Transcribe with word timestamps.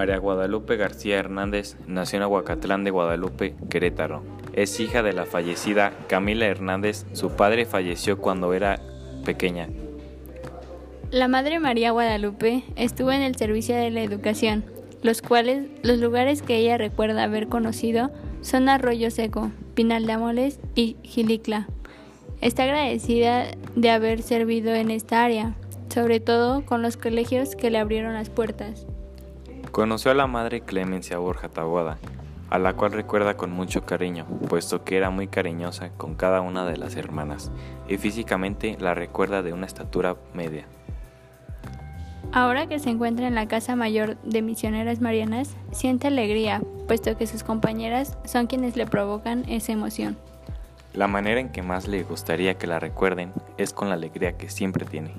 María 0.00 0.16
Guadalupe 0.16 0.78
García 0.78 1.18
Hernández 1.18 1.76
nació 1.86 2.16
en 2.16 2.22
Aguacatlán 2.22 2.84
de 2.84 2.90
Guadalupe, 2.90 3.54
Querétaro. 3.68 4.22
Es 4.54 4.80
hija 4.80 5.02
de 5.02 5.12
la 5.12 5.26
fallecida 5.26 5.92
Camila 6.08 6.46
Hernández. 6.46 7.04
Su 7.12 7.32
padre 7.36 7.66
falleció 7.66 8.16
cuando 8.16 8.54
era 8.54 8.80
pequeña. 9.26 9.68
La 11.10 11.28
Madre 11.28 11.58
María 11.58 11.90
Guadalupe 11.90 12.64
estuvo 12.76 13.12
en 13.12 13.20
el 13.20 13.36
servicio 13.36 13.76
de 13.76 13.90
la 13.90 14.00
educación, 14.00 14.64
los 15.02 15.20
cuales 15.20 15.66
los 15.82 15.98
lugares 15.98 16.40
que 16.40 16.56
ella 16.56 16.78
recuerda 16.78 17.24
haber 17.24 17.48
conocido 17.48 18.10
son 18.40 18.70
Arroyo 18.70 19.10
Seco, 19.10 19.50
Pinal 19.74 20.06
de 20.06 20.14
Amoles 20.14 20.60
y 20.74 20.96
Gilicla. 21.02 21.68
Está 22.40 22.62
agradecida 22.62 23.48
de 23.76 23.90
haber 23.90 24.22
servido 24.22 24.74
en 24.74 24.90
esta 24.90 25.22
área, 25.22 25.56
sobre 25.92 26.20
todo 26.20 26.64
con 26.64 26.80
los 26.80 26.96
colegios 26.96 27.54
que 27.54 27.68
le 27.68 27.76
abrieron 27.76 28.14
las 28.14 28.30
puertas. 28.30 28.86
Conoció 29.72 30.10
a 30.10 30.14
la 30.14 30.26
madre 30.26 30.62
Clemencia 30.62 31.18
Borja 31.18 31.48
Taboada, 31.48 31.98
a 32.50 32.58
la 32.58 32.72
cual 32.74 32.90
recuerda 32.90 33.36
con 33.36 33.52
mucho 33.52 33.86
cariño, 33.86 34.26
puesto 34.48 34.82
que 34.82 34.96
era 34.96 35.10
muy 35.10 35.28
cariñosa 35.28 35.90
con 35.90 36.16
cada 36.16 36.40
una 36.40 36.66
de 36.66 36.76
las 36.76 36.96
hermanas, 36.96 37.52
y 37.88 37.96
físicamente 37.96 38.76
la 38.80 38.94
recuerda 38.94 39.42
de 39.42 39.52
una 39.52 39.66
estatura 39.66 40.16
media. 40.34 40.66
Ahora 42.32 42.66
que 42.66 42.80
se 42.80 42.90
encuentra 42.90 43.28
en 43.28 43.36
la 43.36 43.46
Casa 43.46 43.76
Mayor 43.76 44.16
de 44.22 44.42
Misioneras 44.42 45.00
Marianas, 45.00 45.56
siente 45.70 46.08
alegría, 46.08 46.62
puesto 46.88 47.16
que 47.16 47.28
sus 47.28 47.44
compañeras 47.44 48.18
son 48.24 48.48
quienes 48.48 48.74
le 48.74 48.86
provocan 48.86 49.48
esa 49.48 49.70
emoción. 49.70 50.16
La 50.94 51.06
manera 51.06 51.38
en 51.38 51.50
que 51.50 51.62
más 51.62 51.86
le 51.86 52.02
gustaría 52.02 52.54
que 52.54 52.66
la 52.66 52.80
recuerden 52.80 53.32
es 53.56 53.72
con 53.72 53.88
la 53.88 53.94
alegría 53.94 54.36
que 54.36 54.48
siempre 54.48 54.84
tiene. 54.84 55.12